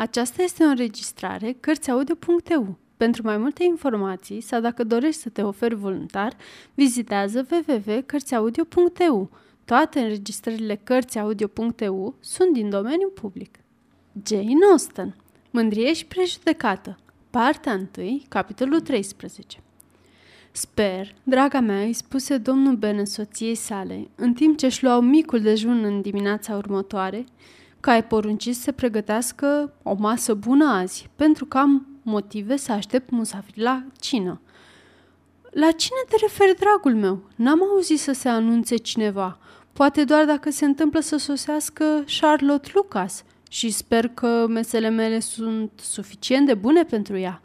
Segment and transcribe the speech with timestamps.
[0.00, 2.78] Aceasta este o înregistrare Cărțiaudio.eu.
[2.96, 6.36] Pentru mai multe informații sau dacă dorești să te oferi voluntar,
[6.74, 9.30] vizitează www.cărțiaudio.eu.
[9.64, 13.58] Toate înregistrările Cărțiaudio.eu sunt din domeniu public.
[14.26, 15.16] Jane Austen
[15.50, 16.98] Mândrie și prejudecată
[17.30, 19.58] Partea 1, capitolul 13
[20.50, 25.40] Sper, draga mea, îi spuse domnul Bennet soției sale, în timp ce își luau micul
[25.40, 27.24] dejun în dimineața următoare,
[27.80, 33.10] că ai poruncit să pregătească o masă bună azi, pentru că am motive să aștept
[33.10, 34.40] musafiri la cină.
[35.50, 37.22] La cine te referi, dragul meu?
[37.36, 39.38] N-am auzit să se anunțe cineva.
[39.72, 45.70] Poate doar dacă se întâmplă să sosească Charlotte Lucas și sper că mesele mele sunt
[45.76, 47.40] suficient de bune pentru ea.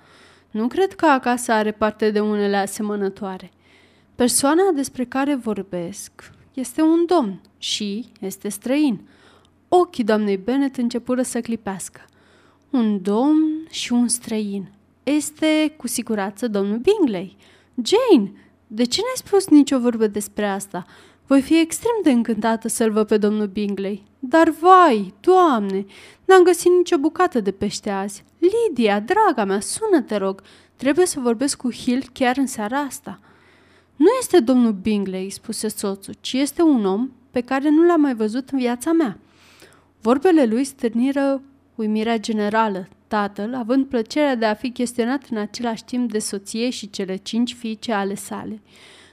[0.52, 3.52] Nu cred că acasă are parte de unele asemănătoare.
[4.15, 9.02] Persoana despre care vorbesc este un domn și este străin–
[9.68, 12.02] Ochii doamnei Bennet începură să clipească.
[12.70, 14.72] Un domn și un străin.
[15.04, 17.38] Este cu siguranță domnul Bingley.
[17.84, 18.32] Jane,
[18.68, 20.85] de ce n-ai spus nicio vorbă despre asta?
[21.27, 24.04] Voi fi extrem de încântată să-l văd pe domnul Bingley.
[24.20, 25.85] Dar vai, doamne,
[26.26, 28.24] n-am găsit nicio bucată de pește azi.
[28.40, 30.41] Lydia, draga mea, sună-te rog.
[30.76, 33.20] Trebuie să vorbesc cu Hill chiar în seara asta.
[33.96, 38.16] Nu este domnul Bingley, spuse soțul, ci este un om pe care nu l-am mai
[38.16, 39.20] văzut în viața mea.
[40.05, 41.41] Vorbele lui stârniră
[41.75, 46.89] uimirea generală, tatăl având plăcerea de a fi chestionat în același timp de soție și
[46.89, 48.61] cele cinci fiice ale sale.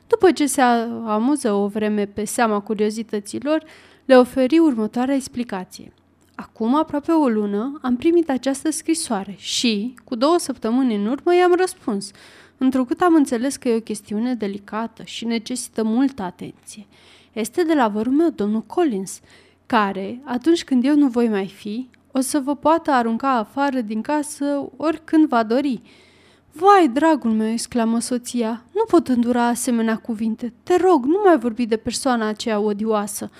[0.06, 0.60] După ce se
[1.06, 3.64] amuză o vreme pe seama curiozităților,
[4.04, 5.92] le oferi următoarea explicație.
[6.34, 11.54] Acum aproape o lună am primit această scrisoare și, cu două săptămâni în urmă, i-am
[11.54, 12.10] răspuns,
[12.58, 16.86] întrucât am înțeles că e o chestiune delicată și necesită multă atenție.
[17.32, 19.20] Este de la vărul meu, domnul Collins,
[19.72, 24.00] care, atunci când eu nu voi mai fi, o să vă poată arunca afară din
[24.00, 25.82] casă oricând va dori.
[26.52, 30.52] Vai, dragul meu, exclamă soția, nu pot îndura asemenea cuvinte.
[30.62, 33.30] Te rog, nu mai vorbi de persoana aceea odioasă.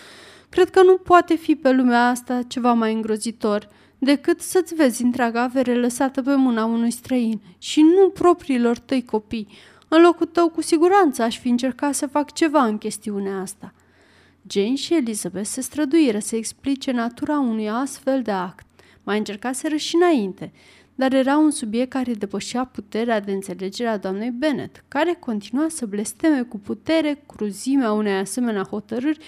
[0.48, 5.42] Cred că nu poate fi pe lumea asta ceva mai îngrozitor decât să-ți vezi întreaga
[5.42, 9.48] avere lăsată pe mâna unui străin și nu propriilor tăi copii.
[9.88, 13.72] În locul tău, cu siguranță, aș fi încercat să fac ceva în chestiunea asta.
[14.50, 18.66] Jane și Elizabeth se străduiră să explice natura unui astfel de act.
[19.03, 20.53] Mai încercaseră și înainte,
[20.94, 25.86] dar era un subiect care depășea puterea de înțelegere a doamnei Bennet, care continua să
[25.86, 29.19] blesteme cu putere cruzimea unei asemenea hotărâri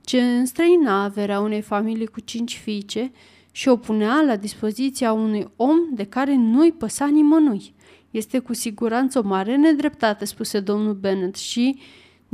[0.00, 3.12] ce înstrăina averea unei familii cu cinci fiice
[3.52, 7.74] și o punea la dispoziția unui om de care nu-i păsa nimănui.
[8.10, 11.78] Este cu siguranță o mare nedreptate, spuse domnul Bennet și,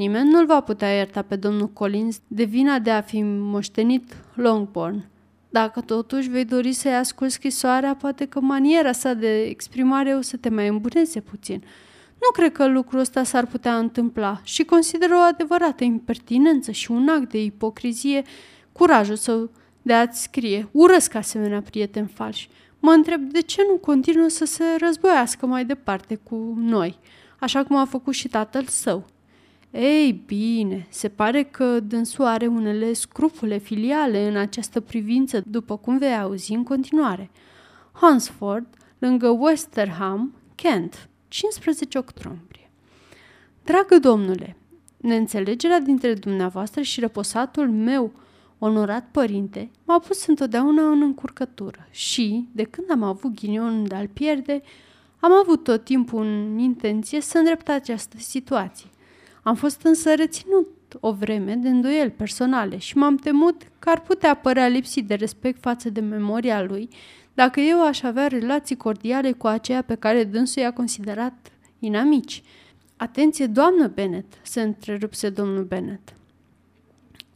[0.00, 5.08] Nimeni nu-l va putea ierta pe domnul Collins de vina de a fi moștenit Longbourn.
[5.50, 10.36] Dacă totuși vei dori să-i ascult scrisoarea, poate că maniera sa de exprimare o să
[10.36, 11.62] te mai îmbuneze puțin.
[12.20, 17.08] Nu cred că lucrul ăsta s-ar putea întâmpla și consider o adevărată impertinență și un
[17.08, 18.22] act de ipocrizie
[18.72, 19.50] curajul său
[19.82, 20.68] de a-ți scrie.
[20.72, 22.48] Urăsc asemenea prieteni falși.
[22.78, 26.98] Mă întreb de ce nu continuă să se războiască mai departe cu noi,
[27.38, 29.04] așa cum a făcut și tatăl său.
[29.70, 35.98] Ei bine, se pare că dânsul are unele scrupule filiale în această privință, după cum
[35.98, 37.30] vei auzi în continuare.
[37.92, 38.66] Hansford,
[38.98, 42.70] lângă Westerham, Kent, 15 octombrie.
[43.64, 44.56] Dragă domnule,
[44.96, 48.12] neînțelegerea dintre dumneavoastră și reposatul meu,
[48.58, 54.08] onorat părinte, m-a pus întotdeauna în încurcătură și, de când am avut ghinion de a-l
[54.08, 54.62] pierde,
[55.20, 58.88] am avut tot timpul în intenție să îndrept această situație.
[59.42, 60.68] Am fost însă reținut
[61.00, 65.60] o vreme de îndoieli personale și m-am temut că ar putea părea lipsit de respect
[65.60, 66.88] față de memoria lui
[67.34, 72.42] dacă eu aș avea relații cordiale cu aceea pe care dânsul i-a considerat inamici.
[72.96, 76.14] Atenție, doamnă Bennet, se întrerupse domnul Bennet.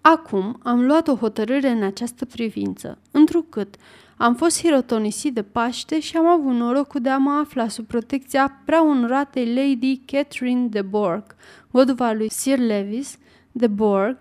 [0.00, 3.74] Acum am luat o hotărâre în această privință, întrucât
[4.16, 8.60] am fost hirotonisit de Paște și am avut norocul de a mă afla sub protecția
[8.64, 11.26] prea onoratei Lady Catherine de Bourgh,
[11.70, 13.18] văduva lui Sir Lewis
[13.52, 14.18] de Bourgh,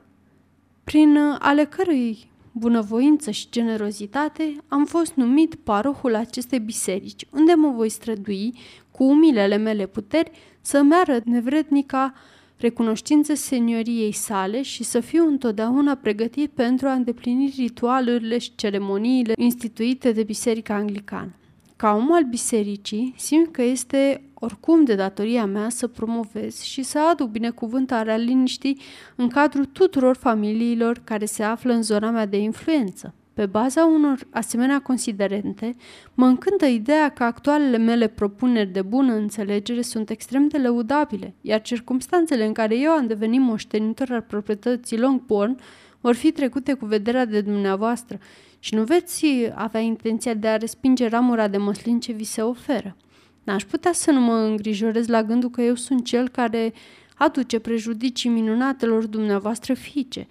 [0.84, 7.90] prin ale cărui bunăvoință și generozitate am fost numit parohul acestei biserici, unde mă voi
[7.90, 8.54] strădui
[8.92, 10.32] cu umilele mele puteri
[10.62, 12.14] să-mi arăt nevrednica
[12.58, 20.12] recunoștință senioriei sale și să fiu întotdeauna pregătit pentru a îndeplini ritualurile și ceremoniile instituite
[20.12, 21.36] de Biserica Anglicană.
[21.76, 27.00] Ca om al bisericii, simt că este oricum de datoria mea să promovez și să
[27.00, 28.80] aduc binecuvântarea liniștii
[29.16, 33.14] în cadrul tuturor familiilor care se află în zona mea de influență.
[33.34, 35.76] Pe baza unor asemenea considerente,
[36.14, 41.62] mă încântă ideea că actualele mele propuneri de bună înțelegere sunt extrem de lăudabile, iar
[41.62, 45.60] circumstanțele în care eu am devenit moștenitor al proprietății Longbourn
[46.02, 48.20] vor fi trecute cu vederea de dumneavoastră
[48.60, 49.26] și nu veți
[49.56, 52.96] avea intenția de a respinge ramura de măslin ce vi se oferă.
[53.44, 56.74] N-aș putea să nu mă îngrijorez la gândul că eu sunt cel care
[57.16, 60.28] aduce prejudicii minunatelor dumneavoastră fiice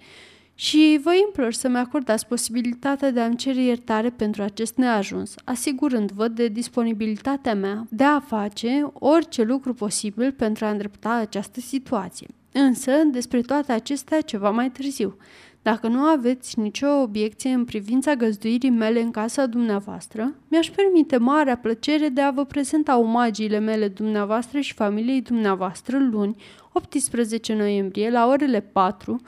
[0.55, 6.47] și vă implor să-mi acordați posibilitatea de a-mi cere iertare pentru acest neajuns, asigurând-vă de
[6.47, 12.27] disponibilitatea mea de a face orice lucru posibil pentru a îndrepta această situație.
[12.51, 15.17] Însă, despre toate acestea ceva mai târziu.
[15.61, 21.57] Dacă nu aveți nicio obiecție în privința găzduirii mele în casa dumneavoastră, mi-aș permite marea
[21.57, 26.35] plăcere de a vă prezenta omagiile mele dumneavoastră și familiei dumneavoastră luni,
[26.71, 29.21] 18 noiembrie, la orele 4,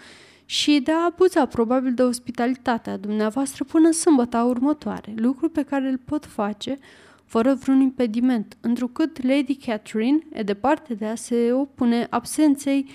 [0.46, 5.98] și de a abuza probabil de ospitalitatea dumneavoastră până sâmbăta următoare, lucru pe care îl
[5.98, 6.78] pot face
[7.26, 12.90] fără vreun impediment, întrucât Lady Catherine e departe de a se opune absenței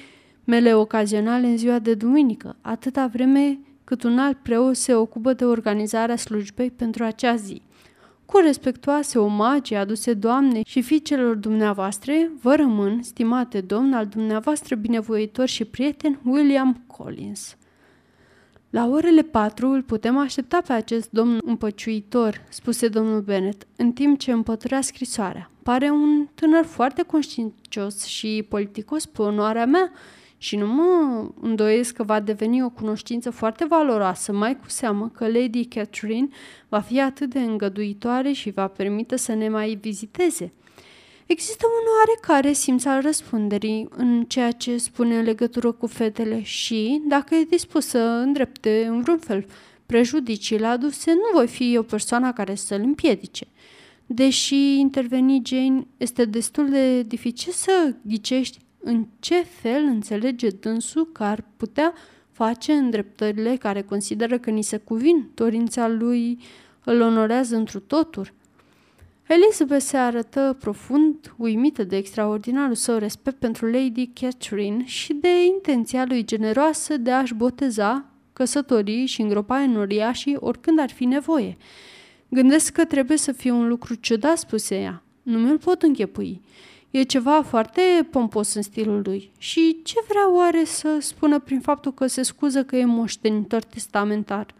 [0.44, 5.44] mele ocazionale în ziua de duminică, atâta vreme cât un alt preot se ocupă de
[5.44, 7.62] organizarea slujbei pentru acea zi.
[8.30, 15.48] Cu respectoase omagii aduse Doamnei și fiicelor dumneavoastră, vă rămân, stimate domn al dumneavoastră binevoitor
[15.48, 17.56] și prieten, William Collins.
[18.70, 24.18] La orele patru îl putem aștepta pe acest domn împăciuitor, spuse domnul Bennet, în timp
[24.18, 25.50] ce împăturea scrisoarea.
[25.62, 29.92] Pare un tânăr foarte conștiincios și politicos pe onoarea mea
[30.42, 35.26] și nu mă îndoiesc că va deveni o cunoștință foarte valoroasă, mai cu seamă că
[35.26, 36.28] Lady Catherine
[36.68, 40.52] va fi atât de îngăduitoare și va permite să ne mai viziteze.
[41.26, 47.02] Există un oarecare simț al răspunderii în ceea ce spune în legătură cu fetele și,
[47.08, 49.46] dacă e dispus să îndrepte în vreun fel
[49.86, 53.46] prejudiciile aduse, nu voi fi o persoană care să-l împiedice.
[54.06, 61.24] Deși interveni Jane, este destul de dificil să ghicești în ce fel înțelege dânsul că
[61.24, 61.94] ar putea
[62.30, 65.30] face îndreptările care consideră că ni se cuvin.
[65.34, 66.38] Dorința lui
[66.84, 68.32] îl onorează întru totul.
[69.26, 76.04] Elizabeth se arătă profund uimită de extraordinarul său respect pentru Lady Catherine și de intenția
[76.04, 81.56] lui generoasă de a-și boteza, căsătorii și îngropa în uriașii oricând ar fi nevoie.
[82.28, 85.02] Gândesc că trebuie să fie un lucru ciudat, spuse ea.
[85.22, 86.40] Nu mi-l pot închepui.
[86.90, 89.32] E ceva foarte pompos în stilul lui.
[89.38, 94.54] Și ce vrea oare să spună prin faptul că se scuză că e moștenitor testamentar?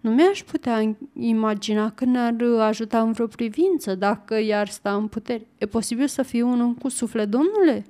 [0.00, 5.46] Nu mi-aș putea imagina că ne-ar ajuta în vreo privință dacă i-ar sta în putere.
[5.58, 7.86] E posibil să fie un om cu suflet, domnule?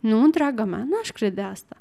[0.00, 1.76] Nu, draga mea, n-aș crede asta.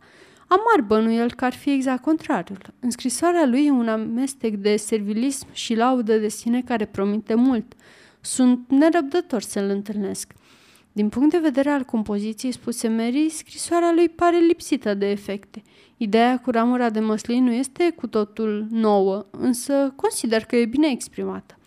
[0.48, 2.74] Amar bănuiel că ar fi exact contrariul.
[2.80, 7.74] În scrisoarea lui e un amestec de servilism și laudă de sine care promite mult.
[8.22, 10.34] Sunt nerăbdător să-l întâlnesc.
[10.96, 15.62] Din punct de vedere al compoziției spuse Mary, scrisoarea lui pare lipsită de efecte.
[15.98, 20.88] Ideea cu ramura de măslin nu este cu totul nouă, însă consider că e bine
[20.88, 21.58] exprimată.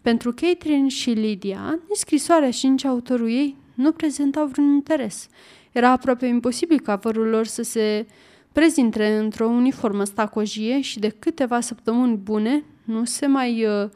[0.00, 5.28] Pentru Catherine și Lydia, nici scrisoarea și nici autorul ei nu prezentau vreun interes.
[5.72, 8.06] Era aproape imposibil ca vărul lor să se
[8.52, 13.88] prezinte într-o uniformă stacojie și de câteva săptămâni bune nu se mai uh,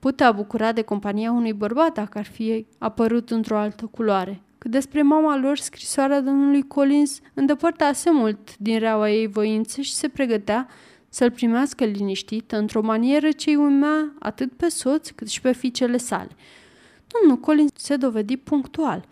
[0.00, 4.42] putea bucura de compania unui bărbat dacă ar fi apărut într-o altă culoare.
[4.58, 10.08] Cât despre mama lor, scrisoarea domnului Collins îndepărtase mult din reaua ei voință și se
[10.08, 10.68] pregătea
[11.08, 15.96] să-l primească liniștit, într-o manieră ce îi umea atât pe soț cât și pe fiicele
[15.96, 16.30] sale.
[17.06, 19.04] Domnul Collins se dovedi punctual–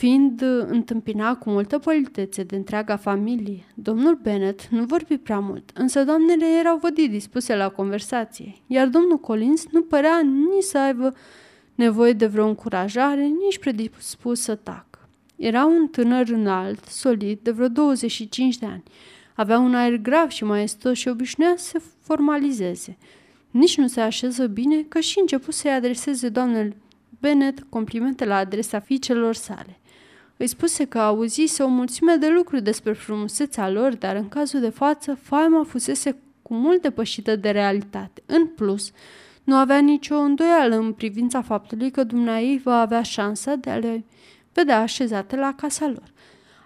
[0.00, 6.04] Fiind întâmpina cu multă politețe de întreaga familie, domnul Bennet nu vorbi prea mult, însă
[6.04, 11.14] doamnele erau vădit dispuse la conversație, iar domnul Collins nu părea nici să aibă
[11.74, 15.08] nevoie de vreo încurajare, nici predispus să tacă.
[15.36, 18.82] Era un tânăr înalt, solid, de vreo 25 de ani.
[19.34, 22.96] Avea un aer grav și maestos și obișnuia să se formalizeze.
[23.50, 26.76] Nici nu se așeză bine, că și început să-i adreseze doamnele
[27.20, 29.79] Bennet complimente la adresa fiicelor sale.
[30.40, 34.68] Îi spuse că auzise o mulțime de lucruri despre frumusețea lor, dar în cazul de
[34.68, 38.22] față, faima fusese cu mult depășită de realitate.
[38.26, 38.90] În plus,
[39.44, 44.04] nu avea nicio îndoială în privința faptului că dumneai va avea șansa de a le
[44.52, 46.12] vedea așezate la casa lor.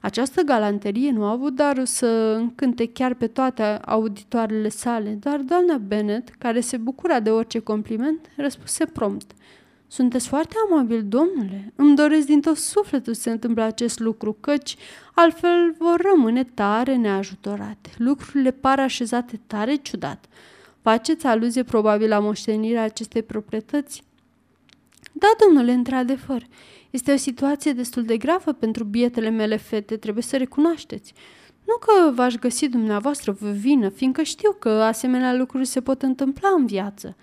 [0.01, 5.77] Această galanterie nu a avut dar să încânte chiar pe toate auditoarele sale, dar doamna
[5.77, 9.31] Bennet, care se bucura de orice compliment, răspuse prompt–
[9.95, 11.73] sunteți foarte amabil, domnule.
[11.77, 14.77] Îmi doresc din tot sufletul să se întâmple acest lucru, căci
[15.15, 17.91] altfel vor rămâne tare neajutorate.
[17.97, 20.25] Lucrurile par așezate tare ciudat.
[20.83, 24.03] Faceți aluzie probabil la moștenirea acestei proprietăți?
[25.13, 26.47] Da, domnule, într-adevăr.
[26.91, 31.13] Este o situație destul de gravă pentru bietele mele fete, trebuie să recunoașteți.
[31.65, 36.49] Nu că v-aș găsi dumneavoastră vă vină, fiindcă știu că asemenea lucruri se pot întâmpla
[36.57, 37.17] în viață.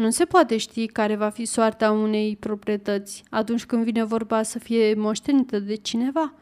[0.00, 4.58] Nu se poate ști care va fi soarta unei proprietăți atunci când vine vorba să
[4.58, 6.34] fie moștenită de cineva.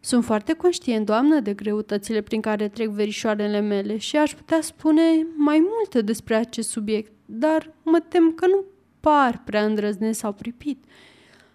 [0.00, 5.26] Sunt foarte conștient, doamnă, de greutățile prin care trec verișoarele mele și aș putea spune
[5.36, 8.64] mai multe despre acest subiect, dar mă tem că nu
[9.00, 10.84] par prea îndrăzneț sau pripit.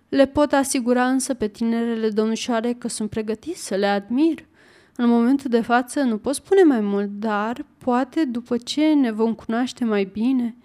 [0.10, 4.46] Le pot asigura însă pe tinerele domnișoare că sunt pregătiți să le admir.
[4.96, 9.34] În momentul de față nu pot spune mai mult, dar poate după ce ne vom
[9.34, 10.55] cunoaște mai bine.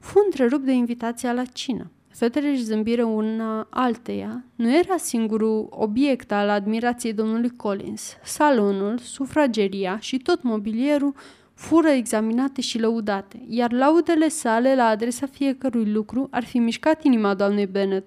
[0.00, 1.90] Fu întrerupt de invitația la cină.
[2.08, 4.44] Fetele își zâmbiră una alteia.
[4.54, 8.16] Nu era singurul obiect al admirației domnului Collins.
[8.24, 11.14] Salonul, sufrageria și tot mobilierul
[11.54, 17.34] fură examinate și lăudate, iar laudele sale la adresa fiecărui lucru ar fi mișcat inima
[17.34, 18.04] doamnei Bennet,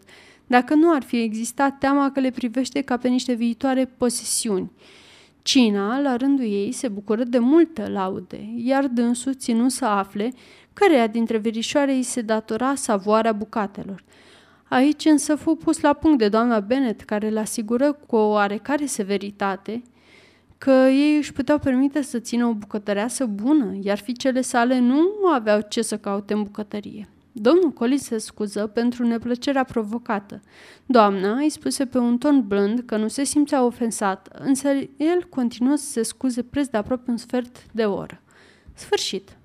[0.47, 4.71] dacă nu ar fi existat teama că le privește ca pe niște viitoare posesiuni.
[5.41, 10.31] Cina, la rândul ei, se bucură de multe laude, iar dânsul ținu să afle
[10.73, 14.03] căreia dintre verișoare îi se datora savoarea bucatelor.
[14.63, 18.85] Aici însă fu pus la punct de doamna Bennet, care le asigură cu o oarecare
[18.85, 19.81] severitate
[20.57, 25.59] că ei își puteau permite să țină o bucătăreasă bună, iar fiicele sale nu aveau
[25.69, 27.07] ce să caute în bucătărie.
[27.31, 30.41] Domnul Coli se scuză pentru neplăcerea provocată.
[30.85, 35.75] Doamna îi spuse pe un ton blând că nu se simțea ofensat, însă el continuă
[35.75, 38.21] să se scuze preț de aproape un sfert de oră.
[38.73, 39.37] Sfârșit.